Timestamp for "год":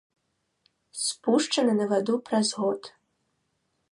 2.63-2.81